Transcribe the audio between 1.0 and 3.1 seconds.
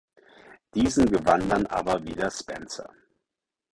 gewann dann aber wieder Spencer.